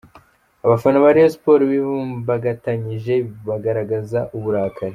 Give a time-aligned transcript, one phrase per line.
[0.65, 3.15] Abafana ba Rayon Sports bivumbagatanyije
[3.47, 4.89] bagaragaza uburakari.